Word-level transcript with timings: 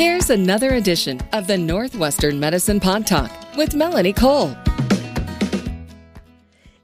Here's 0.00 0.30
another 0.30 0.70
edition 0.70 1.20
of 1.34 1.46
the 1.46 1.58
Northwestern 1.58 2.40
Medicine 2.40 2.80
Pod 2.80 3.06
Talk 3.06 3.30
with 3.54 3.74
Melanie 3.74 4.14
Cole. 4.14 4.56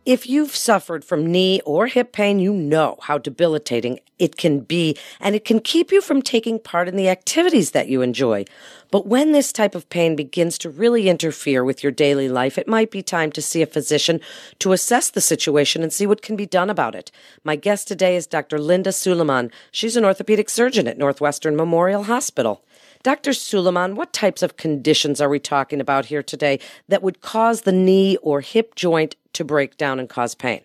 If 0.05 0.29
you've 0.29 0.55
suffered 0.55 1.03
from 1.03 1.33
knee 1.33 1.63
or 1.65 1.87
hip 1.87 2.13
pain, 2.13 2.39
you 2.39 2.53
know 2.53 2.99
how 3.01 3.17
debilitating 3.17 4.01
it 4.19 4.37
can 4.37 4.61
be, 4.61 4.99
and 5.19 5.35
it 5.35 5.47
can 5.47 5.61
keep 5.61 5.93
you 5.93 6.03
from 6.03 6.21
taking 6.21 6.59
part 6.59 6.89
in 6.89 6.97
the 6.97 7.09
activities 7.09 7.71
that 7.71 7.89
you 7.89 8.03
enjoy. 8.03 8.45
But 8.91 9.07
when 9.07 9.33
this 9.33 9.51
type 9.51 9.75
of 9.75 9.89
pain 9.89 10.15
begins 10.15 10.59
to 10.59 10.69
really 10.69 11.09
interfere 11.09 11.65
with 11.65 11.83
your 11.83 11.93
daily 11.93 12.29
life, 12.29 12.59
it 12.59 12.69
might 12.69 12.91
be 12.91 13.03
time 13.03 13.33
to 13.33 13.41
see 13.41 13.63
a 13.63 13.67
physician 13.67 14.21
to 14.59 14.73
assess 14.73 15.09
the 15.09 15.23
situation 15.23 15.83
and 15.83 15.91
see 15.91 16.07
what 16.07 16.21
can 16.21 16.37
be 16.37 16.45
done 16.45 16.69
about 16.69 16.95
it. 16.95 17.11
My 17.45 17.57
guest 17.57 17.89
today 17.89 18.15
is 18.15 18.27
Dr. 18.27 18.59
Linda 18.59 18.93
Suleiman. 18.93 19.51
She's 19.71 19.97
an 19.97 20.05
orthopedic 20.05 20.51
surgeon 20.51 20.87
at 20.87 20.99
Northwestern 20.99 21.57
Memorial 21.57 22.03
Hospital. 22.03 22.63
Dr. 23.07 23.35
Suleiman, 23.35 23.95
what 23.95 24.13
types 24.13 24.43
of 24.43 24.57
conditions 24.57 25.21
are 25.21 25.29
we 25.29 25.39
talking 25.39 25.81
about 25.81 26.07
here 26.07 26.25
today 26.25 26.59
that 26.89 27.05
would 27.05 27.21
cause 27.21 27.61
the 27.61 27.71
knee 27.71 28.17
or 28.17 28.41
hip 28.41 28.75
joint 28.75 29.15
to 29.35 29.45
break 29.45 29.77
down 29.77 30.01
and 30.01 30.09
cause 30.09 30.35
pain? 30.35 30.63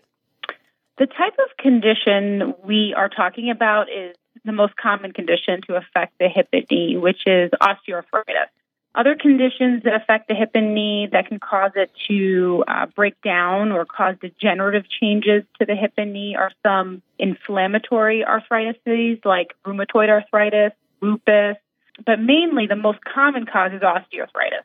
The 0.98 1.05
type 1.05 1.38
of 1.38 1.55
condition 1.59 2.55
we 2.66 2.95
are 2.98 3.09
talking 3.09 3.52
about 3.52 3.91
is 3.95 4.16
the 4.44 4.54
most 4.54 4.76
common 4.76 5.12
condition 5.12 5.62
to 5.67 5.76
affect 5.76 6.17
the 6.20 6.30
hip 6.30 6.48
and 6.52 6.66
knee, 6.72 6.98
which 6.98 7.27
is 7.27 7.52
osteoarthritis. 7.62 8.50
Other 8.95 9.16
conditions 9.16 9.84
that 9.84 9.94
affect 9.94 10.28
the 10.28 10.34
hip 10.34 10.50
and 10.55 10.73
knee 10.73 11.09
that 11.12 11.28
can 11.28 11.39
cause 11.39 11.73
it 11.76 11.92
to 12.08 12.64
uh, 12.67 12.88
break 12.88 13.22
down 13.22 13.72
or 13.72 13.86
cause 13.86 14.16
degenerative 14.20 14.86
changes 14.89 15.44
to 15.59 15.67
the 15.67 15.76
hip 15.76 15.94
and 15.95 16.12
knee 16.12 16.36
are 16.36 16.50
some 16.66 17.03
inflammatory 17.20 18.26
arthritis 18.26 18.78
like 19.23 19.53
rheumatoid 19.64 20.09
arthritis, 20.09 20.72
lupus, 21.03 21.58
but 22.05 22.20
mainly 22.20 22.68
the 22.68 22.76
most 22.76 23.00
common 23.04 23.45
cause 23.45 23.72
is 23.73 23.81
osteoarthritis. 23.81 24.64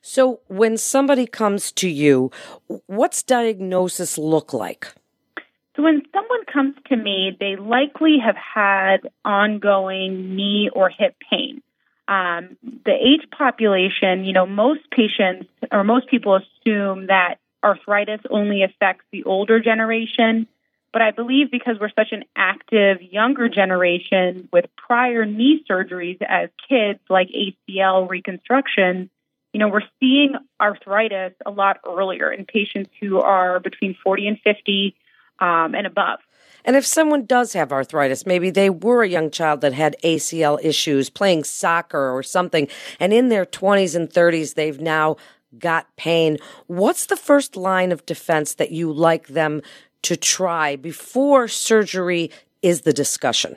So, 0.00 0.40
when 0.46 0.76
somebody 0.76 1.26
comes 1.26 1.72
to 1.72 1.88
you, 1.88 2.30
what's 2.86 3.22
diagnosis 3.22 4.16
look 4.16 4.52
like? 4.52 4.92
So, 5.76 5.82
when 5.82 6.02
someone 6.12 6.44
comes 6.52 6.76
to 6.86 6.96
me, 6.96 7.36
they 7.38 7.56
likely 7.56 8.18
have 8.24 8.36
had 8.36 8.98
ongoing 9.24 10.36
knee 10.36 10.70
or 10.72 10.88
hip 10.88 11.16
pain. 11.30 11.62
Um, 12.06 12.56
the 12.84 12.92
age 12.92 13.28
population, 13.36 14.24
you 14.24 14.32
know, 14.32 14.46
most 14.46 14.80
patients 14.90 15.50
or 15.70 15.84
most 15.84 16.08
people 16.08 16.36
assume 16.36 17.08
that 17.08 17.36
arthritis 17.62 18.20
only 18.30 18.62
affects 18.62 19.04
the 19.12 19.24
older 19.24 19.60
generation. 19.60 20.46
But 20.98 21.04
I 21.04 21.12
believe 21.12 21.52
because 21.52 21.76
we're 21.80 21.90
such 21.90 22.10
an 22.10 22.24
active 22.34 23.00
younger 23.00 23.48
generation 23.48 24.48
with 24.52 24.64
prior 24.76 25.24
knee 25.24 25.64
surgeries 25.70 26.20
as 26.28 26.48
kids, 26.68 26.98
like 27.08 27.28
ACL 27.28 28.08
reconstruction, 28.08 29.08
you 29.52 29.60
know, 29.60 29.68
we're 29.68 29.86
seeing 30.00 30.34
arthritis 30.60 31.34
a 31.46 31.52
lot 31.52 31.78
earlier 31.86 32.32
in 32.32 32.46
patients 32.46 32.90
who 33.00 33.20
are 33.20 33.60
between 33.60 33.96
40 34.02 34.26
and 34.26 34.40
50 34.40 34.96
um, 35.38 35.76
and 35.76 35.86
above. 35.86 36.18
And 36.64 36.74
if 36.74 36.84
someone 36.84 37.26
does 37.26 37.52
have 37.52 37.70
arthritis, 37.70 38.26
maybe 38.26 38.50
they 38.50 38.68
were 38.68 39.04
a 39.04 39.08
young 39.08 39.30
child 39.30 39.60
that 39.60 39.74
had 39.74 39.94
ACL 40.02 40.58
issues 40.64 41.10
playing 41.10 41.44
soccer 41.44 42.10
or 42.10 42.24
something, 42.24 42.66
and 42.98 43.12
in 43.12 43.28
their 43.28 43.46
20s 43.46 43.94
and 43.94 44.10
30s, 44.10 44.54
they've 44.54 44.80
now 44.80 45.14
got 45.56 45.94
pain. 45.96 46.38
What's 46.66 47.06
the 47.06 47.16
first 47.16 47.56
line 47.56 47.92
of 47.92 48.04
defense 48.04 48.54
that 48.54 48.70
you 48.70 48.92
like 48.92 49.28
them 49.28 49.62
to 50.02 50.16
try 50.16 50.76
before 50.76 51.48
surgery 51.48 52.30
is 52.62 52.82
the 52.82 52.92
discussion? 52.92 53.56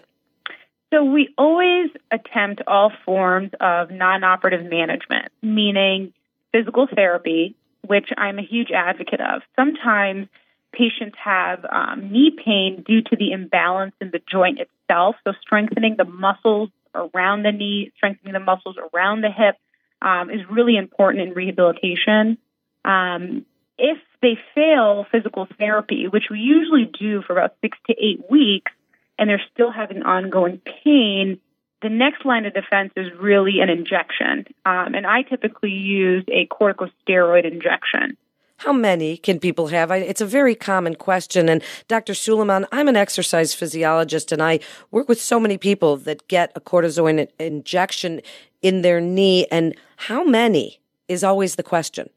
So 0.93 1.03
we 1.05 1.29
always 1.37 1.89
attempt 2.11 2.61
all 2.67 2.91
forms 3.05 3.51
of 3.61 3.91
non-operative 3.91 4.69
management, 4.69 5.31
meaning 5.41 6.13
physical 6.51 6.87
therapy, 6.93 7.55
which 7.87 8.09
I'm 8.17 8.39
a 8.39 8.43
huge 8.43 8.71
advocate 8.71 9.21
of. 9.21 9.41
Sometimes 9.55 10.27
patients 10.73 11.15
have 11.23 11.65
um, 11.65 12.11
knee 12.11 12.31
pain 12.43 12.83
due 12.85 13.01
to 13.03 13.15
the 13.15 13.31
imbalance 13.31 13.93
in 14.01 14.11
the 14.11 14.19
joint 14.29 14.59
itself. 14.59 15.15
So 15.23 15.33
strengthening 15.41 15.95
the 15.97 16.05
muscles 16.05 16.69
around 16.93 17.43
the 17.43 17.51
knee, 17.51 17.91
strengthening 17.95 18.33
the 18.33 18.39
muscles 18.39 18.75
around 18.93 19.21
the 19.21 19.31
hip 19.31 19.55
um, 20.01 20.29
is 20.29 20.41
really 20.49 20.75
important 20.75 21.27
in 21.27 21.33
rehabilitation. 21.33 22.37
Um, 22.83 23.45
if 23.81 23.97
they 24.21 24.37
fail 24.53 25.05
physical 25.11 25.47
therapy, 25.57 26.07
which 26.07 26.25
we 26.29 26.39
usually 26.39 26.85
do 26.85 27.23
for 27.23 27.33
about 27.33 27.55
six 27.61 27.77
to 27.87 27.93
eight 27.93 28.21
weeks, 28.29 28.71
and 29.17 29.29
they're 29.29 29.41
still 29.51 29.71
having 29.71 30.03
ongoing 30.03 30.61
pain, 30.83 31.39
the 31.81 31.89
next 31.89 32.23
line 32.23 32.45
of 32.45 32.53
defense 32.53 32.93
is 32.95 33.07
really 33.19 33.59
an 33.59 33.69
injection. 33.69 34.45
Um, 34.65 34.93
and 34.93 35.07
I 35.07 35.23
typically 35.23 35.71
use 35.71 36.23
a 36.27 36.47
corticosteroid 36.47 37.51
injection. 37.51 38.17
How 38.57 38.71
many 38.71 39.17
can 39.17 39.39
people 39.39 39.67
have? 39.67 39.89
It's 39.89 40.21
a 40.21 40.25
very 40.27 40.53
common 40.53 40.93
question. 40.93 41.49
And 41.49 41.63
Dr. 41.87 42.13
Suleiman, 42.13 42.67
I'm 42.71 42.87
an 42.87 42.95
exercise 42.95 43.55
physiologist 43.55 44.31
and 44.31 44.43
I 44.43 44.59
work 44.91 45.09
with 45.09 45.19
so 45.19 45.39
many 45.39 45.57
people 45.57 45.97
that 45.97 46.27
get 46.27 46.51
a 46.55 46.61
cortisone 46.61 47.27
injection 47.39 48.21
in 48.61 48.83
their 48.83 49.01
knee. 49.01 49.47
And 49.49 49.75
how 49.95 50.23
many 50.23 50.79
is 51.07 51.23
always 51.23 51.55
the 51.55 51.63
question. 51.63 52.11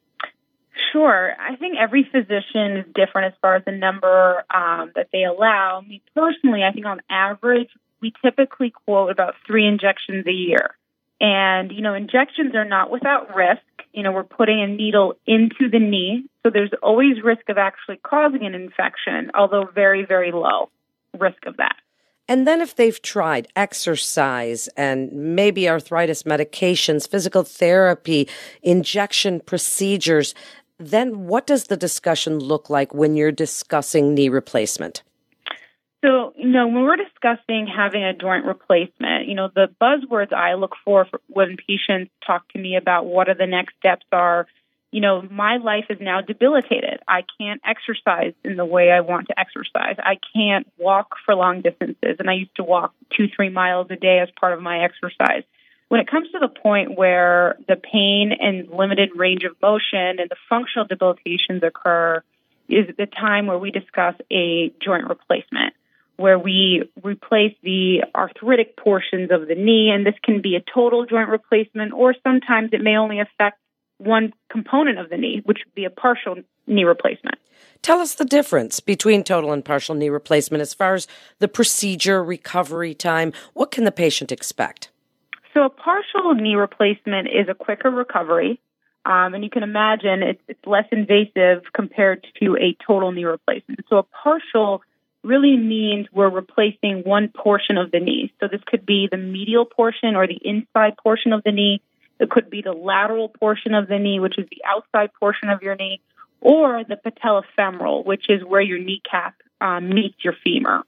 Sure. 0.94 1.32
I 1.41 1.56
think 1.56 1.75
every 1.77 2.05
physician 2.05 2.77
is 2.77 2.84
different 2.94 3.34
as 3.34 3.38
far 3.43 3.56
as 3.56 3.65
the 3.65 3.72
number 3.72 4.44
um, 4.49 4.93
that 4.94 5.09
they 5.12 5.25
allow. 5.25 5.81
Me 5.81 6.00
personally, 6.15 6.62
I 6.62 6.71
think 6.71 6.87
on 6.87 7.00
average, 7.10 7.69
we 8.00 8.12
typically 8.25 8.71
quote 8.71 9.10
about 9.10 9.34
three 9.44 9.66
injections 9.66 10.25
a 10.28 10.32
year. 10.32 10.77
And, 11.21 11.72
you 11.72 11.82
know, 11.82 11.94
injections 11.94 12.55
are 12.55 12.65
not 12.65 12.93
without 12.93 13.34
risk. 13.34 13.62
You 13.93 14.05
know, 14.05 14.12
we're 14.12 14.22
putting 14.22 14.60
a 14.62 14.69
needle 14.69 15.15
into 15.27 15.69
the 15.69 15.81
knee, 15.81 16.27
so 16.44 16.50
there's 16.50 16.71
always 16.81 17.22
risk 17.25 17.49
of 17.49 17.59
actually 17.59 17.97
causing 17.97 18.47
an 18.47 18.55
infection, 18.55 19.32
although 19.34 19.65
very, 19.75 20.05
very 20.06 20.31
low 20.31 20.71
risk 21.19 21.44
of 21.47 21.56
that. 21.56 21.75
And 22.26 22.47
then 22.47 22.61
if 22.61 22.75
they've 22.76 23.00
tried 23.03 23.49
exercise 23.55 24.69
and 24.76 25.12
maybe 25.12 25.69
arthritis 25.69 26.22
medications, 26.22 27.09
physical 27.09 27.43
therapy, 27.43 28.28
injection 28.62 29.41
procedures, 29.41 30.34
then 30.79 31.27
what 31.27 31.47
does 31.47 31.65
the 31.65 31.77
discussion 31.77 32.39
look 32.39 32.69
like 32.69 32.95
when 32.95 33.17
you're 33.17 33.33
discussing 33.33 34.15
knee 34.15 34.29
replacement? 34.29 35.03
So, 36.05 36.35
you 36.37 36.51
know, 36.51 36.67
when 36.67 36.83
we're 36.83 36.97
discussing 36.97 37.67
having 37.67 38.05
a 38.05 38.12
joint 38.12 38.45
replacement, 38.45 39.27
you 39.27 39.35
know, 39.35 39.49
the 39.55 39.69
buzzwords 39.81 40.35
I 40.35 40.53
look 40.55 40.73
for, 40.85 41.07
for 41.07 41.21
when 41.29 41.57
patients 41.57 42.11
talk 42.27 42.47
to 42.53 42.59
me 42.59 42.77
about 42.77 43.07
what 43.07 43.31
are 43.31 43.35
the 43.35 43.47
next 43.47 43.75
steps 43.79 44.05
are, 44.12 44.47
you 44.91 45.01
know, 45.01 45.23
my 45.23 45.57
life 45.57 45.87
is 45.89 45.99
now 46.01 46.21
debilitated. 46.21 47.01
I 47.09 47.25
can't 47.41 47.61
exercise 47.65 48.35
in 48.45 48.56
the 48.56 48.67
way 48.67 48.93
I 48.93 49.01
want 49.01 49.29
to 49.29 49.41
exercise. 49.41 49.97
I 49.99 50.19
can't 50.35 50.71
walk 50.77 51.17
for 51.25 51.35
long 51.35 51.62
distances. 51.62 52.17
And 52.19 52.29
I 52.29 52.35
used 52.35 52.55
to 52.56 52.65
walk 52.65 52.95
two, 53.11 53.27
three 53.35 53.49
miles 53.49 53.87
a 53.89 53.97
day 53.97 54.19
as 54.19 54.29
part 54.39 54.53
of 54.53 54.61
my 54.61 54.85
exercise. 54.85 55.45
When 55.94 56.00
it 56.00 56.10
comes 56.10 56.28
to 56.32 56.41
the 56.41 56.49
point 56.49 56.99
where 56.99 57.55
the 57.69 57.77
pain 57.77 58.32
and 58.37 58.69
limited 58.69 59.10
range 59.15 59.44
of 59.44 59.55
motion 59.62 60.19
and 60.19 60.28
the 60.28 60.34
functional 60.49 60.88
debilitations 60.88 61.62
occur, 61.62 62.21
is 62.69 62.87
the 62.99 63.06
time 63.06 63.47
where 63.47 63.60
we 63.60 63.71
discuss 63.71 64.16
a 64.28 64.72
joint 64.84 65.09
replacement, 65.09 65.75
where 66.16 66.37
we 66.37 66.91
replace 67.05 67.55
the 67.62 68.03
arthritic 68.12 68.77
portions 68.77 69.31
of 69.31 69.47
the 69.47 69.55
knee, 69.55 69.93
and 69.94 70.05
this 70.05 70.16
can 70.25 70.43
be 70.43 70.56
a 70.56 70.65
total 70.75 71.06
joint 71.06 71.28
replacement, 71.28 71.93
or 71.93 72.12
sometimes 72.25 72.71
it 72.72 72.82
may 72.82 72.97
only 72.97 73.21
affect 73.21 73.61
one 73.99 74.32
component 74.50 74.99
of 74.99 75.11
the 75.11 75.16
knee, 75.16 75.43
which 75.44 75.59
would 75.65 75.76
be 75.76 75.84
a 75.84 75.91
partial 75.91 76.34
knee 76.66 76.82
replacement. 76.82 77.38
Tell 77.82 78.00
us 78.00 78.15
the 78.15 78.25
difference 78.25 78.81
between 78.81 79.22
total 79.22 79.53
and 79.53 79.65
partial 79.65 79.94
knee 79.94 80.09
replacement 80.09 80.61
as 80.61 80.75
far 80.75 80.94
as 80.94 81.06
the 81.38 81.47
procedure, 81.47 82.25
recovery 82.25 82.94
time. 82.94 83.32
What 83.53 83.71
can 83.71 83.84
the 83.84 83.93
patient 83.93 84.32
expect? 84.32 84.91
So 85.55 85.65
a 85.65 85.71
partial 85.71 86.35
knee 86.35 86.56
replacement 86.56 87.29
is 87.29 87.49
a 87.49 87.55
quicker 87.55 87.91
recovery. 87.91 88.61
Um, 89.06 89.35
and 89.35 89.45
you 89.45 89.51
can 89.51 89.62
imagine 89.62 90.23
it's, 90.23 90.43
it's 90.49 90.67
less 90.67 90.87
invasive 90.91 91.62
compared 91.73 92.27
to 92.41 92.56
a 92.56 92.77
total 92.87 93.12
knee 93.12 93.25
replacement. 93.25 93.85
So 93.89 93.99
a 93.99 94.03
partial 94.03 94.83
really 95.23 95.56
means 95.56 96.06
we're 96.12 96.29
replacing 96.29 97.03
one 97.05 97.29
portion 97.29 97.79
of 97.79 97.91
the 97.91 98.01
knee. 98.01 98.33
So 98.41 98.49
this 98.51 98.62
could 98.67 98.85
be 98.85 99.09
the 99.11 99.17
medial 99.17 99.65
portion 99.65 100.17
or 100.17 100.27
the 100.27 100.41
inside 100.43 100.97
portion 100.97 101.33
of 101.33 101.45
the 101.45 101.53
knee. 101.53 101.83
It 102.19 102.31
could 102.31 102.51
be 102.51 102.62
the 102.62 102.73
lateral 102.73 103.29
portion 103.29 103.75
of 103.75 103.89
the 103.89 103.99
knee, 103.99 104.21
which 104.21 104.39
is 104.39 104.47
the 104.51 104.62
outside 104.67 105.11
portion 105.21 105.51
of 105.51 105.62
your 105.62 105.77
knee, 105.77 106.01
or 106.41 106.83
the 106.85 106.97
patellofemoral, 106.97 108.05
which 108.06 108.29
is 108.29 108.43
where 108.45 108.61
your 108.61 108.79
kneecap 108.79 109.35
um, 109.61 109.89
meets 109.89 110.17
your 110.25 110.35
femur. 110.45 110.83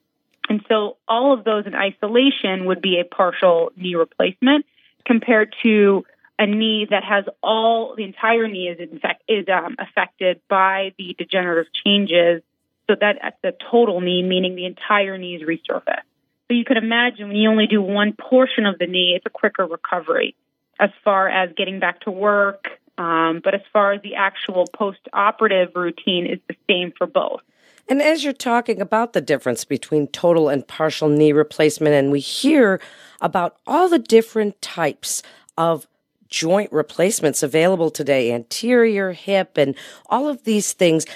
And 0.49 0.65
so 0.69 0.97
all 1.09 1.33
of 1.33 1.45
those 1.45 1.67
in 1.67 1.75
isolation 1.75 2.67
would 2.67 2.81
be 2.81 3.01
a 3.01 3.05
partial 3.05 3.73
knee 3.77 3.95
replacement 3.95 4.67
compared 5.05 5.55
to 5.63 6.05
a 6.39 6.47
knee 6.47 6.87
that 6.91 7.03
has 7.05 7.25
all 7.43 7.95
the 7.97 8.05
entire 8.05 8.47
knee 8.47 8.69
is 8.69 8.79
infect, 8.79 9.23
is 9.29 9.47
um, 9.49 9.77
affected 9.79 10.41
by 10.49 10.93
the 10.99 11.15
degenerative 11.19 11.73
changes. 11.73 12.43
So 12.89 12.95
that 13.01 13.19
at 13.21 13.39
the 13.43 13.53
total 13.71 14.01
knee, 14.01 14.23
meaning 14.23 14.55
the 14.55 14.67
entire 14.67 15.19
knee 15.19 15.35
is 15.35 15.43
resurfaced. 15.43 16.03
So 16.49 16.55
you 16.55 16.65
could 16.65 16.77
imagine 16.77 17.29
when 17.29 17.37
you 17.37 17.51
only 17.51 17.67
do 17.67 17.83
one 17.83 18.13
portion 18.13 18.67
of 18.67 18.79
the 18.79 18.87
knee, 18.87 19.15
it's 19.17 19.27
a 19.27 19.31
quicker 19.31 19.67
recovery 19.67 20.37
as 20.79 20.91
far 21.03 21.29
as 21.29 21.51
getting 21.57 21.81
back 21.81 22.03
to 22.03 22.13
work. 22.13 22.69
Um, 22.97 23.41
but 23.43 23.55
as 23.55 23.63
far 23.73 23.93
as 23.93 24.03
the 24.03 24.15
actual 24.15 24.67
post 24.67 25.01
operative 25.13 25.75
routine 25.75 26.27
is 26.27 26.39
the 26.49 26.55
same 26.69 26.93
for 26.97 27.07
both. 27.07 27.41
And 27.89 28.03
as 28.03 28.25
you're 28.25 28.33
talking 28.33 28.81
about 28.81 29.13
the 29.13 29.21
difference 29.21 29.65
between 29.65 30.09
total 30.09 30.49
and 30.49 30.67
partial 30.67 31.09
knee 31.09 31.33
replacement, 31.33 31.95
and 31.95 32.11
we 32.11 32.21
hear 32.21 32.81
about 33.21 33.57
all 33.67 33.89
the 33.89 33.99
different 33.99 34.61
types 34.61 35.23
of 35.57 35.87
joint 36.29 36.73
replacements 36.73 37.43
available 37.43 37.91
today, 37.91 38.33
anterior, 38.33 39.13
hip, 39.13 39.57
and 39.57 39.77
all 40.07 40.29
of 40.29 40.43
these 40.45 40.73
things. 40.73 41.07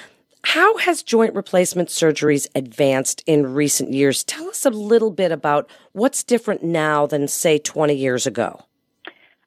How 0.44 0.78
has 0.78 1.02
joint 1.02 1.34
replacement 1.34 1.88
surgeries 1.88 2.46
advanced 2.54 3.22
in 3.26 3.52
recent 3.52 3.92
years? 3.92 4.22
Tell 4.24 4.48
us 4.48 4.64
a 4.64 4.70
little 4.70 5.10
bit 5.10 5.32
about 5.32 5.68
what's 5.92 6.22
different 6.22 6.62
now 6.62 7.06
than, 7.06 7.28
say, 7.28 7.58
20 7.58 7.94
years 7.94 8.26
ago. 8.26 8.62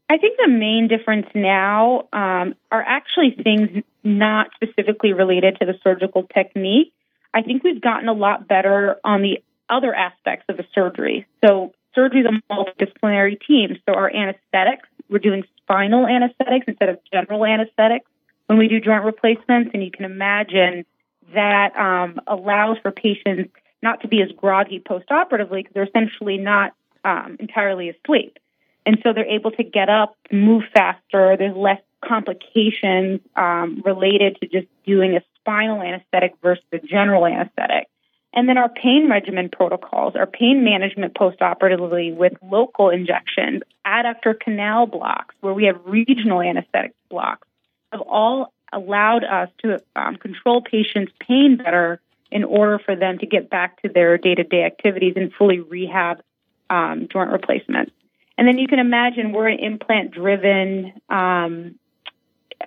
I 0.10 0.18
think 0.18 0.38
the 0.38 0.50
main 0.50 0.88
difference 0.90 1.28
now 1.34 2.08
um, 2.14 2.54
are 2.72 2.84
actually 2.84 3.36
things 3.42 3.84
not 4.04 4.52
specifically 4.54 5.14
related 5.14 5.58
to 5.60 5.66
the 5.66 5.74
surgical 5.84 6.24
technique. 6.24 6.94
I 7.34 7.42
think 7.42 7.64
we've 7.64 7.82
gotten 7.82 8.08
a 8.08 8.14
lot 8.14 8.48
better 8.48 8.98
on 9.04 9.22
the 9.22 9.44
other 9.70 9.94
aspects 9.94 10.46
of 10.50 10.58
the 10.58 10.66
surgery. 10.74 11.26
So, 11.44 11.74
surgery 11.96 12.22
is 12.22 12.28
a 12.28 12.54
multidisciplinary 12.54 13.40
team. 13.46 13.78
So, 13.88 13.94
our 13.94 14.14
anesthetics, 14.14 14.88
we're 15.10 15.20
doing 15.20 15.44
spinal 15.58 16.06
anesthetics 16.06 16.66
instead 16.68 16.90
of 16.90 17.00
general 17.12 17.46
anesthetics 17.46 18.06
when 18.48 18.58
we 18.58 18.68
do 18.68 18.80
joint 18.80 19.04
replacements. 19.04 19.72
And 19.74 19.84
you 19.84 19.92
can 19.92 20.06
imagine 20.06 20.86
that 21.34 21.76
um, 21.76 22.20
allows 22.28 22.78
for 22.82 22.92
patients 22.92 23.52
not 23.82 24.02
to 24.02 24.08
be 24.08 24.22
as 24.22 24.30
groggy 24.38 24.80
post-operatively 24.80 25.62
because 25.62 25.74
they're 25.74 25.84
essentially 25.84 26.38
not 26.38 26.74
um, 27.04 27.38
entirely 27.40 27.90
asleep. 27.90 28.38
And 28.86 29.00
so 29.04 29.14
they're 29.14 29.26
able 29.26 29.52
to 29.52 29.64
get 29.64 29.90
up, 29.90 30.18
move 30.32 30.64
faster. 30.74 31.36
There's 31.38 31.56
less 31.56 31.82
complications 32.04 33.22
um, 33.36 33.82
related 33.86 34.38
to 34.42 34.48
just 34.48 34.68
doing 34.86 35.16
a 35.16 35.22
spinal 35.44 35.82
anesthetic 35.82 36.34
versus 36.42 36.64
a 36.72 36.80
general 36.80 37.26
anesthetic. 37.26 37.88
And 38.34 38.50
then 38.50 38.58
our 38.58 38.70
pain 38.70 39.10
regimen 39.10 39.50
protocols, 39.50 40.16
our 40.16 40.26
pain 40.26 40.64
management 40.64 41.14
postoperatively 41.14 42.16
with 42.16 42.34
local 42.42 42.90
injections, 42.90 43.62
adductor 43.86 44.40
canal 44.40 44.88
blocks, 44.88 45.36
where 45.42 45.54
we 45.54 45.66
have 45.66 45.80
regional 45.86 46.42
anesthetic 46.42 46.94
blocks, 47.10 47.48
have 47.92 48.02
all 48.02 48.52
allowed 48.72 49.24
us 49.24 49.50
to 49.60 49.80
um, 49.96 50.16
control 50.16 50.62
patients' 50.62 51.12
pain 51.20 51.58
better 51.58 52.02
in 52.32 52.44
order 52.44 52.80
for 52.80 52.96
them 52.96 53.20
to 53.20 53.28
get 53.28 53.52
back 53.52 53.80
to 53.84 53.90
their 53.90 54.18
day 54.18 54.34
to 54.34 54.44
day 54.44 54.64
activities 54.64 55.14
and 55.16 55.32
fully 55.34 55.60
rehab 55.60 56.24
um, 56.72 57.08
joint 57.12 57.30
replacements. 57.30 57.92
And 58.36 58.48
then 58.48 58.58
you 58.58 58.68
can 58.68 58.80
imagine 58.80 59.32
we're 59.32 59.50
an 59.50 59.60
implant 59.60 60.10
driven 60.10 60.94
um, 61.08 61.76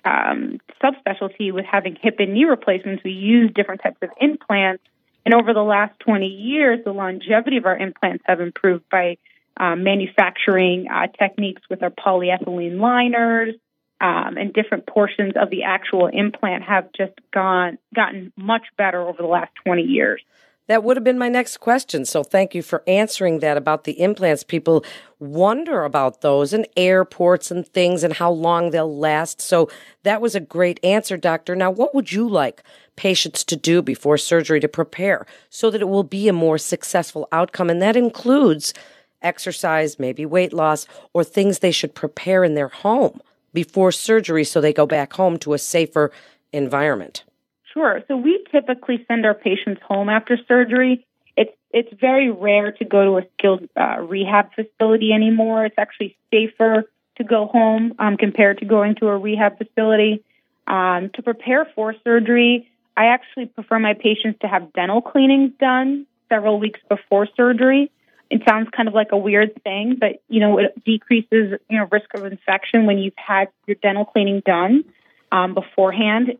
um, 0.05 0.59
subspecialty 0.83 1.51
with 1.51 1.65
having 1.65 1.97
hip 2.01 2.15
and 2.19 2.33
knee 2.33 2.45
replacements. 2.45 3.03
We 3.03 3.11
use 3.11 3.51
different 3.53 3.81
types 3.81 3.97
of 4.01 4.09
implants 4.19 4.83
and 5.27 5.33
over 5.33 5.53
the 5.53 5.61
last 5.61 5.99
20 5.99 6.25
years, 6.25 6.79
the 6.85 6.93
longevity 6.93 7.57
of 7.57 7.65
our 7.65 7.77
implants 7.77 8.23
have 8.27 8.39
improved 8.39 8.85
by 8.89 9.17
um, 9.57 9.83
manufacturing 9.83 10.87
uh, 10.89 11.07
techniques 11.19 11.63
with 11.69 11.83
our 11.83 11.89
polyethylene 11.89 12.79
liners, 12.79 13.53
um, 13.99 14.37
and 14.37 14.53
different 14.53 14.87
portions 14.87 15.33
of 15.35 15.49
the 15.49 15.63
actual 15.63 16.07
implant 16.07 16.63
have 16.63 16.93
just 16.93 17.11
gone 17.33 17.77
gotten 17.93 18.31
much 18.37 18.67
better 18.77 19.01
over 19.01 19.21
the 19.21 19.27
last 19.27 19.51
20 19.65 19.81
years. 19.81 20.21
That 20.67 20.83
would 20.83 20.97
have 20.97 21.03
been 21.03 21.17
my 21.17 21.29
next 21.29 21.57
question. 21.57 22.03
So 22.03 22.23
thank 22.23 22.53
you 22.53 22.61
for 22.61 22.83
answering 22.87 23.39
that 23.39 23.55
about 23.55 23.85
the 23.85 23.99
implants. 24.01 24.43
People 24.43 24.83
wonder 25.19 25.83
about 25.83 26.21
those 26.21 26.51
and 26.51 26.67
airports 26.75 27.49
and 27.51 27.65
things 27.65 28.03
and 28.03 28.13
how 28.13 28.31
long 28.31 28.71
they'll 28.71 28.95
last. 28.95 29.41
So 29.41 29.69
that 30.03 30.21
was 30.21 30.35
a 30.35 30.41
great 30.41 30.79
answer, 30.83 31.15
doctor. 31.15 31.55
Now, 31.55 31.71
what 31.71 31.95
would 31.95 32.11
you 32.11 32.27
like 32.27 32.63
patients 32.97 33.45
to 33.45 33.55
do 33.55 33.81
before 33.81 34.17
surgery 34.17 34.59
to 34.59 34.67
prepare 34.67 35.25
so 35.49 35.71
that 35.71 35.81
it 35.81 35.89
will 35.89 36.03
be 36.03 36.27
a 36.27 36.33
more 36.33 36.57
successful 36.57 37.29
outcome? 37.31 37.69
And 37.69 37.81
that 37.81 37.95
includes 37.95 38.73
exercise, 39.21 39.97
maybe 39.97 40.25
weight 40.25 40.51
loss, 40.51 40.85
or 41.13 41.23
things 41.23 41.59
they 41.59 41.71
should 41.71 41.95
prepare 41.95 42.43
in 42.43 42.55
their 42.55 42.67
home 42.67 43.21
before 43.53 43.91
surgery 43.91 44.43
so 44.43 44.59
they 44.59 44.73
go 44.73 44.85
back 44.85 45.13
home 45.13 45.37
to 45.39 45.53
a 45.53 45.57
safer 45.57 46.11
environment. 46.51 47.23
Sure. 47.77 48.01
So 48.07 48.17
we 48.17 48.43
typically 48.51 49.05
send 49.07 49.23
our 49.23 49.35
patients 49.35 49.81
home 49.87 50.09
after 50.09 50.35
surgery. 50.47 51.05
It's 51.35 51.53
it's 51.69 51.93
very 52.01 52.31
rare 52.31 52.71
to 52.71 52.85
go 52.85 53.05
to 53.05 53.17
a 53.19 53.29
skilled 53.37 53.69
uh, 53.79 53.97
rehab 54.01 54.47
facility 54.55 55.13
anymore. 55.13 55.63
It's 55.65 55.75
actually 55.77 56.17
safer 56.33 56.85
to 57.17 57.23
go 57.23 57.45
home 57.45 57.93
um, 57.99 58.17
compared 58.17 58.57
to 58.59 58.65
going 58.65 58.95
to 58.95 59.09
a 59.09 59.17
rehab 59.17 59.59
facility. 59.59 60.23
Um, 60.65 61.11
to 61.13 61.21
prepare 61.21 61.67
for 61.75 61.93
surgery, 62.03 62.67
I 62.97 63.05
actually 63.13 63.45
prefer 63.45 63.77
my 63.77 63.93
patients 63.93 64.39
to 64.41 64.47
have 64.47 64.73
dental 64.73 65.03
cleanings 65.03 65.51
done 65.59 66.07
several 66.29 66.59
weeks 66.59 66.79
before 66.89 67.27
surgery. 67.37 67.91
It 68.31 68.41
sounds 68.49 68.69
kind 68.75 68.87
of 68.89 68.95
like 68.95 69.11
a 69.11 69.17
weird 69.17 69.51
thing, 69.63 69.97
but 69.99 70.23
you 70.29 70.39
know 70.39 70.57
it 70.57 70.83
decreases 70.83 71.59
you 71.69 71.77
know 71.77 71.87
risk 71.91 72.11
of 72.15 72.25
infection 72.25 72.87
when 72.87 72.97
you've 72.97 73.13
had 73.17 73.49
your 73.67 73.75
dental 73.83 74.03
cleaning 74.03 74.41
done 74.43 74.83
um, 75.31 75.53
beforehand 75.53 76.37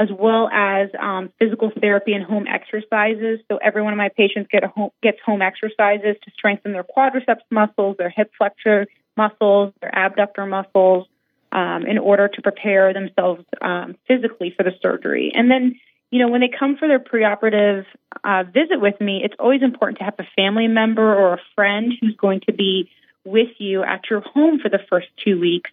as 0.00 0.08
well 0.10 0.48
as 0.50 0.88
um, 0.98 1.30
physical 1.38 1.70
therapy 1.78 2.14
and 2.14 2.24
home 2.24 2.46
exercises. 2.48 3.38
So 3.48 3.58
every 3.58 3.82
one 3.82 3.92
of 3.92 3.98
my 3.98 4.08
patients 4.08 4.48
get 4.50 4.64
home, 4.64 4.90
gets 5.02 5.18
home 5.24 5.42
exercises 5.42 6.16
to 6.24 6.30
strengthen 6.32 6.72
their 6.72 6.84
quadriceps 6.84 7.42
muscles, 7.50 7.96
their 7.98 8.08
hip 8.08 8.32
flexor 8.38 8.86
muscles, 9.18 9.74
their 9.82 9.94
abductor 9.94 10.46
muscles, 10.46 11.06
um, 11.52 11.84
in 11.86 11.98
order 11.98 12.28
to 12.28 12.40
prepare 12.40 12.94
themselves 12.94 13.44
um, 13.60 13.94
physically 14.08 14.54
for 14.56 14.62
the 14.62 14.72
surgery. 14.80 15.32
And 15.34 15.50
then, 15.50 15.78
you 16.10 16.18
know, 16.18 16.28
when 16.28 16.40
they 16.40 16.48
come 16.48 16.78
for 16.78 16.88
their 16.88 17.00
preoperative 17.00 17.84
uh, 18.24 18.44
visit 18.44 18.80
with 18.80 18.98
me, 19.02 19.20
it's 19.22 19.34
always 19.38 19.62
important 19.62 19.98
to 19.98 20.04
have 20.04 20.14
a 20.18 20.26
family 20.34 20.66
member 20.66 21.14
or 21.14 21.34
a 21.34 21.40
friend 21.54 21.92
who's 22.00 22.16
going 22.16 22.40
to 22.46 22.54
be 22.54 22.88
with 23.26 23.50
you 23.58 23.82
at 23.82 24.08
your 24.08 24.20
home 24.22 24.60
for 24.60 24.70
the 24.70 24.80
first 24.88 25.08
two 25.22 25.38
weeks 25.38 25.70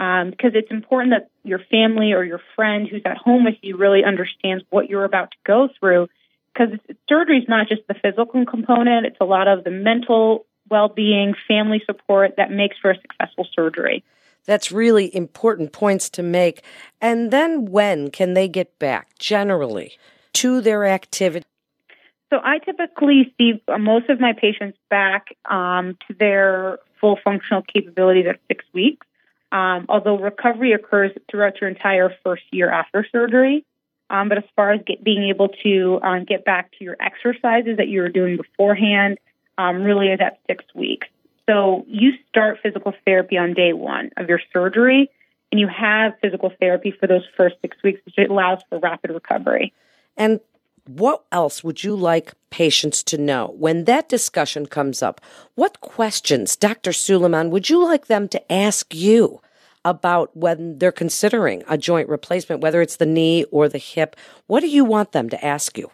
um, 0.00 0.30
because 0.30 0.52
it's 0.54 0.70
important 0.70 1.12
that 1.12 1.28
your 1.44 1.60
family 1.70 2.12
or 2.12 2.24
your 2.24 2.40
friend 2.56 2.88
who's 2.88 3.02
at 3.04 3.18
home 3.18 3.44
with 3.44 3.56
you 3.60 3.76
really 3.76 4.02
understands 4.02 4.64
what 4.70 4.88
you're 4.88 5.04
about 5.04 5.30
to 5.32 5.36
go 5.46 5.68
through. 5.78 6.08
Because 6.52 6.70
surgery 7.06 7.38
is 7.38 7.48
not 7.48 7.68
just 7.68 7.82
the 7.86 7.94
physical 7.94 8.46
component; 8.46 9.04
it's 9.04 9.18
a 9.20 9.26
lot 9.26 9.46
of 9.46 9.62
the 9.62 9.70
mental 9.70 10.46
well-being, 10.70 11.34
family 11.46 11.82
support 11.84 12.34
that 12.38 12.50
makes 12.50 12.76
for 12.80 12.92
a 12.92 12.94
successful 12.96 13.46
surgery. 13.54 14.02
That's 14.46 14.72
really 14.72 15.14
important 15.14 15.72
points 15.72 16.08
to 16.10 16.22
make. 16.22 16.62
And 17.00 17.30
then 17.30 17.66
when 17.66 18.10
can 18.10 18.32
they 18.34 18.48
get 18.48 18.78
back 18.78 19.18
generally 19.18 19.98
to 20.34 20.60
their 20.60 20.86
activity? 20.86 21.44
So 22.30 22.38
I 22.42 22.58
typically 22.58 23.34
see 23.36 23.60
most 23.68 24.08
of 24.08 24.18
my 24.18 24.32
patients 24.32 24.78
back 24.88 25.36
um, 25.50 25.98
to 26.08 26.14
their 26.14 26.78
full 27.00 27.18
functional 27.22 27.62
capabilities 27.62 28.26
at 28.28 28.38
six 28.48 28.64
weeks 28.72 29.06
um, 29.52 29.86
although 29.88 30.18
recovery 30.18 30.72
occurs 30.72 31.10
throughout 31.30 31.60
your 31.60 31.68
entire 31.70 32.14
first 32.22 32.42
year 32.52 32.70
after 32.70 33.06
surgery. 33.10 33.64
Um, 34.08 34.28
but 34.28 34.38
as 34.38 34.44
far 34.56 34.72
as 34.72 34.80
get, 34.84 35.04
being 35.04 35.28
able 35.28 35.48
to 35.62 36.00
um, 36.02 36.24
get 36.24 36.44
back 36.44 36.72
to 36.78 36.84
your 36.84 36.96
exercises 37.00 37.76
that 37.76 37.88
you 37.88 38.00
were 38.00 38.08
doing 38.08 38.36
beforehand, 38.36 39.18
um, 39.56 39.82
really 39.82 40.08
is 40.08 40.20
at 40.20 40.40
six 40.48 40.64
weeks. 40.74 41.06
So 41.48 41.84
you 41.88 42.12
start 42.28 42.58
physical 42.62 42.92
therapy 43.04 43.36
on 43.36 43.54
day 43.54 43.72
one 43.72 44.10
of 44.16 44.28
your 44.28 44.40
surgery, 44.52 45.10
and 45.50 45.60
you 45.60 45.68
have 45.68 46.14
physical 46.20 46.52
therapy 46.60 46.92
for 46.92 47.06
those 47.06 47.22
first 47.36 47.56
six 47.62 47.76
weeks, 47.82 48.00
which 48.04 48.14
allows 48.28 48.60
for 48.68 48.78
rapid 48.78 49.10
recovery. 49.10 49.72
And 50.16 50.40
what 50.98 51.24
else 51.30 51.62
would 51.62 51.84
you 51.84 51.94
like 51.94 52.34
patients 52.50 53.02
to 53.04 53.18
know 53.18 53.54
when 53.56 53.84
that 53.84 54.08
discussion 54.08 54.66
comes 54.66 55.02
up? 55.02 55.20
What 55.54 55.80
questions, 55.80 56.56
Dr. 56.56 56.92
Suleiman, 56.92 57.50
would 57.50 57.70
you 57.70 57.84
like 57.84 58.06
them 58.06 58.26
to 58.28 58.52
ask 58.52 58.92
you 58.92 59.40
about 59.84 60.36
when 60.36 60.78
they're 60.78 60.90
considering 60.90 61.62
a 61.68 61.78
joint 61.78 62.08
replacement, 62.08 62.60
whether 62.60 62.82
it's 62.82 62.96
the 62.96 63.06
knee 63.06 63.44
or 63.52 63.68
the 63.68 63.78
hip? 63.78 64.16
What 64.48 64.60
do 64.60 64.68
you 64.68 64.84
want 64.84 65.12
them 65.12 65.30
to 65.30 65.44
ask 65.44 65.78
you? 65.78 65.90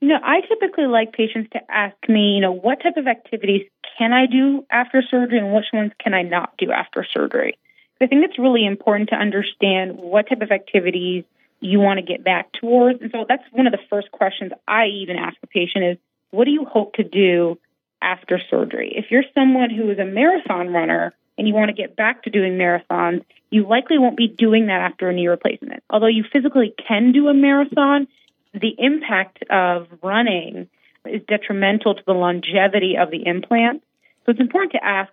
You 0.00 0.08
know, 0.08 0.18
I 0.22 0.40
typically 0.40 0.86
like 0.86 1.12
patients 1.12 1.50
to 1.52 1.60
ask 1.70 1.96
me, 2.08 2.34
you 2.34 2.40
know, 2.40 2.52
what 2.52 2.82
type 2.82 2.96
of 2.96 3.06
activities 3.06 3.68
can 3.96 4.12
I 4.12 4.26
do 4.26 4.66
after 4.70 5.02
surgery 5.02 5.38
and 5.38 5.54
which 5.54 5.66
ones 5.72 5.92
can 6.02 6.14
I 6.14 6.22
not 6.22 6.54
do 6.58 6.72
after 6.72 7.06
surgery? 7.14 7.58
I 8.00 8.06
think 8.06 8.24
it's 8.24 8.38
really 8.38 8.66
important 8.66 9.10
to 9.10 9.16
understand 9.16 9.98
what 9.98 10.28
type 10.28 10.40
of 10.40 10.50
activities 10.50 11.24
you 11.60 11.78
want 11.78 11.98
to 11.98 12.02
get 12.04 12.24
back 12.24 12.52
towards. 12.52 13.00
And 13.02 13.10
so 13.10 13.24
that's 13.28 13.42
one 13.52 13.66
of 13.66 13.72
the 13.72 13.78
first 13.88 14.10
questions 14.10 14.52
I 14.66 14.86
even 14.86 15.16
ask 15.16 15.36
a 15.42 15.46
patient 15.46 15.84
is, 15.84 15.98
what 16.30 16.44
do 16.44 16.50
you 16.50 16.64
hope 16.64 16.94
to 16.94 17.04
do 17.04 17.58
after 18.00 18.40
surgery? 18.50 18.92
If 18.96 19.10
you're 19.10 19.24
someone 19.34 19.70
who 19.70 19.90
is 19.90 19.98
a 19.98 20.04
marathon 20.04 20.68
runner 20.68 21.12
and 21.36 21.46
you 21.46 21.54
want 21.54 21.68
to 21.68 21.74
get 21.74 21.96
back 21.96 22.22
to 22.24 22.30
doing 22.30 22.52
marathons, 22.58 23.24
you 23.50 23.66
likely 23.66 23.98
won't 23.98 24.16
be 24.16 24.28
doing 24.28 24.66
that 24.66 24.80
after 24.80 25.08
a 25.08 25.12
knee 25.12 25.28
replacement. 25.28 25.82
Although 25.90 26.06
you 26.06 26.24
physically 26.32 26.74
can 26.88 27.12
do 27.12 27.28
a 27.28 27.34
marathon, 27.34 28.06
the 28.54 28.74
impact 28.78 29.42
of 29.50 29.88
running 30.02 30.68
is 31.04 31.22
detrimental 31.26 31.94
to 31.94 32.02
the 32.06 32.12
longevity 32.12 32.96
of 32.96 33.10
the 33.10 33.26
implant. 33.26 33.82
So 34.24 34.32
it's 34.32 34.40
important 34.40 34.72
to 34.72 34.84
ask 34.84 35.12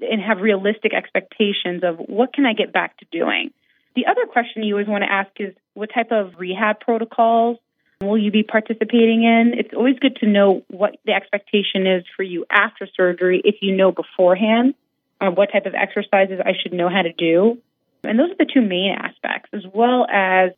and 0.00 0.22
have 0.22 0.38
realistic 0.38 0.94
expectations 0.94 1.82
of 1.82 1.98
what 1.98 2.32
can 2.32 2.46
I 2.46 2.52
get 2.52 2.72
back 2.72 2.96
to 2.98 3.06
doing. 3.10 3.52
The 3.96 4.06
other 4.06 4.26
question 4.26 4.62
you 4.62 4.74
always 4.74 4.86
want 4.86 5.04
to 5.04 5.10
ask 5.10 5.30
is 5.40 5.54
what 5.74 5.90
type 5.92 6.12
of 6.12 6.34
rehab 6.38 6.80
protocols 6.80 7.58
will 8.02 8.18
you 8.18 8.30
be 8.30 8.42
participating 8.42 9.24
in? 9.24 9.54
It's 9.56 9.72
always 9.74 9.98
good 9.98 10.16
to 10.16 10.26
know 10.26 10.62
what 10.68 10.96
the 11.06 11.12
expectation 11.12 11.86
is 11.86 12.04
for 12.14 12.22
you 12.22 12.44
after 12.50 12.86
surgery 12.94 13.40
if 13.42 13.56
you 13.62 13.74
know 13.74 13.92
beforehand 13.92 14.74
uh, 15.20 15.30
what 15.30 15.50
type 15.50 15.64
of 15.64 15.74
exercises 15.74 16.40
I 16.44 16.52
should 16.60 16.74
know 16.74 16.90
how 16.90 17.02
to 17.02 17.12
do. 17.12 17.58
And 18.04 18.18
those 18.18 18.30
are 18.32 18.36
the 18.38 18.50
two 18.52 18.60
main 18.60 18.94
aspects, 18.96 19.48
as 19.54 19.62
well 19.72 20.06
as 20.10 20.50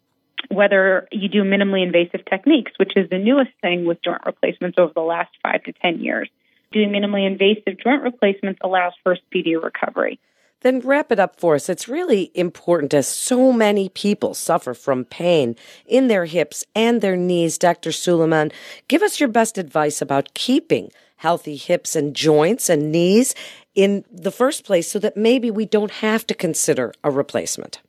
whether 0.49 1.09
you 1.12 1.28
do 1.28 1.42
minimally 1.42 1.85
invasive 1.85 2.25
techniques, 2.25 2.73
which 2.76 2.92
is 2.97 3.09
the 3.09 3.18
newest 3.18 3.50
thing 3.61 3.85
with 3.87 4.02
joint 4.02 4.23
replacements 4.26 4.78
over 4.78 4.92
the 4.92 5.00
last 5.00 5.30
five 5.42 5.62
to 5.64 5.73
10 5.73 6.00
years. 6.00 6.28
Doing 6.73 6.90
minimally 6.90 7.26
invasive 7.26 7.80
joint 7.80 8.02
replacements 8.02 8.59
allows 8.62 8.92
for 9.02 9.16
speedy 9.16 9.57
recovery. 9.57 10.18
Then 10.61 10.81
wrap 10.81 11.12
it 11.12 11.21
up 11.21 11.38
for 11.38 11.55
us. 11.55 11.69
It's 11.69 11.88
really 11.88 12.33
important 12.35 12.93
as 12.93 13.07
so 13.07 13.53
many 13.53 13.88
people 13.88 14.35
suffer 14.35 14.75
from 14.75 15.05
pain 15.05 15.55
in 15.87 16.09
their 16.09 16.25
hips 16.25 16.65
and 16.75 17.00
their 17.00 17.17
knees. 17.17 17.59
Dr. 17.59 17.93
Suleiman, 17.93 18.50
give 18.88 19.03
us 19.03 19.21
your 19.21 19.29
best 19.29 19.57
advice 19.57 20.03
about 20.03 20.35
keeping 20.35 20.91
healthy 21.19 21.57
hips 21.57 21.95
and 21.95 22.15
joints 22.15 22.69
and 22.69 22.91
knees 22.91 23.35
in 23.75 24.05
the 24.11 24.33
first 24.33 24.65
place 24.65 24.91
so 24.91 24.99
that 24.99 25.17
maybe 25.17 25.50
we 25.50 25.65
don't 25.65 25.93
have 25.93 26.27
to 26.27 26.35
consider 26.35 26.93
a 27.05 27.11
replacement. 27.11 27.81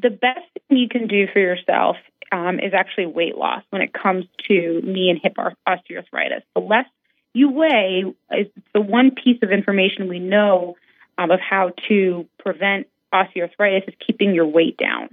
The 0.00 0.10
best 0.10 0.46
thing 0.68 0.78
you 0.78 0.88
can 0.88 1.06
do 1.06 1.26
for 1.32 1.38
yourself 1.38 1.96
um, 2.32 2.58
is 2.58 2.72
actually 2.74 3.06
weight 3.06 3.36
loss 3.36 3.62
when 3.70 3.82
it 3.82 3.92
comes 3.92 4.24
to 4.48 4.80
knee 4.82 5.10
and 5.10 5.20
hip 5.22 5.36
osteoarthritis. 5.36 6.42
The 6.54 6.60
less 6.60 6.86
you 7.34 7.50
weigh 7.50 8.04
is 8.36 8.46
the 8.74 8.80
one 8.80 9.12
piece 9.12 9.38
of 9.42 9.50
information 9.50 10.08
we 10.08 10.18
know 10.18 10.76
um, 11.18 11.30
of 11.30 11.40
how 11.40 11.72
to 11.88 12.26
prevent 12.38 12.86
osteoarthritis 13.12 13.88
is 13.88 13.94
keeping 14.04 14.34
your 14.34 14.46
weight 14.46 14.76
down. 14.76 15.10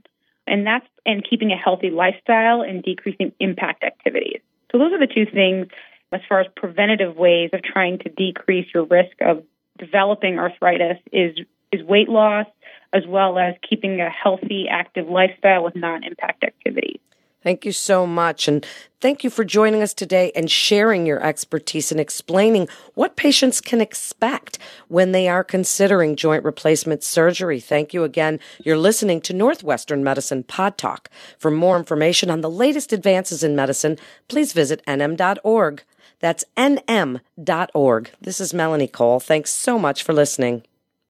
And 0.47 0.65
that's 0.65 0.85
and 1.05 1.27
keeping 1.27 1.51
a 1.51 1.57
healthy 1.57 1.89
lifestyle 1.89 2.61
and 2.61 2.83
decreasing 2.83 3.31
impact 3.39 3.83
activities. 3.83 4.41
So 4.71 4.77
those 4.77 4.93
are 4.93 4.99
the 4.99 5.11
two 5.11 5.25
things 5.25 5.67
as 6.11 6.21
far 6.29 6.39
as 6.39 6.47
preventative 6.55 7.17
ways 7.17 7.49
of 7.51 7.63
trying 7.63 7.99
to 7.99 8.09
decrease 8.09 8.67
your 8.73 8.85
risk 8.85 9.17
of 9.21 9.43
developing 9.77 10.37
arthritis 10.39 10.97
is 11.11 11.37
is 11.71 11.83
weight 11.83 12.07
loss 12.07 12.45
as 12.93 13.03
well 13.07 13.37
as 13.37 13.55
keeping 13.67 13.99
a 13.99 14.09
healthy 14.09 14.67
active 14.69 15.07
lifestyle 15.09 15.63
with 15.63 15.75
non-impact 15.75 16.43
activities. 16.43 16.99
Thank 17.45 17.63
you 17.63 17.73
so 17.73 18.07
much. 18.07 18.47
And 18.47 18.65
thank 19.01 19.23
you 19.23 19.29
for 19.29 19.45
joining 19.45 19.83
us 19.83 19.93
today 19.93 20.31
and 20.35 20.49
sharing 20.49 21.05
your 21.05 21.23
expertise 21.23 21.91
and 21.91 22.01
explaining 22.01 22.67
what 22.95 23.15
patients 23.15 23.61
can 23.61 23.81
expect 23.81 24.57
when 24.87 25.11
they 25.11 25.27
are 25.27 25.43
considering 25.43 26.15
joint 26.15 26.43
replacement 26.43 27.03
surgery. 27.03 27.59
Thank 27.59 27.93
you 27.93 28.03
again. 28.03 28.39
You're 28.63 28.79
listening 28.79 29.21
to 29.21 29.33
Northwestern 29.33 30.03
Medicine 30.03 30.41
Pod 30.41 30.79
Talk. 30.79 31.07
For 31.37 31.51
more 31.51 31.77
information 31.77 32.31
on 32.31 32.41
the 32.41 32.49
latest 32.49 32.91
advances 32.91 33.43
in 33.43 33.55
medicine, 33.55 33.99
please 34.27 34.51
visit 34.51 34.83
nm.org. 34.87 35.83
That's 36.19 36.45
nm.org. 36.57 38.09
This 38.19 38.39
is 38.41 38.55
Melanie 38.55 38.87
Cole. 38.87 39.19
Thanks 39.19 39.53
so 39.53 39.77
much 39.77 40.01
for 40.01 40.13
listening. 40.13 40.63